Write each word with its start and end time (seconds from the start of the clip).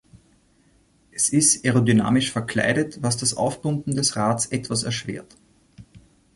Es 1.11 1.29
ist 1.29 1.63
aerodynamisch 1.63 2.31
verkleidet, 2.31 3.03
was 3.03 3.17
das 3.17 3.35
Aufpumpen 3.35 3.95
des 3.95 4.15
Rads 4.15 4.47
etwas 4.47 4.81
erschwert. 4.81 5.35